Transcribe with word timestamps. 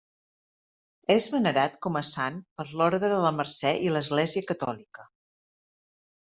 És 1.15 1.27
venerat 1.33 1.75
com 1.87 1.99
a 2.01 2.03
sant 2.13 2.41
per 2.61 2.67
l'Orde 2.81 3.11
de 3.15 3.21
la 3.27 3.35
Mercè 3.43 3.77
i 3.91 3.95
l'Església 3.95 4.49
catòlica. 4.51 5.09